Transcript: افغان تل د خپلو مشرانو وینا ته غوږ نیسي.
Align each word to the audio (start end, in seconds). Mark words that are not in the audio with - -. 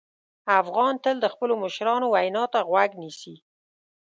افغان 0.61 0.93
تل 1.03 1.15
د 1.21 1.25
خپلو 1.33 1.53
مشرانو 1.63 2.05
وینا 2.13 2.43
ته 2.53 2.59
غوږ 2.69 2.91
نیسي. 3.01 3.35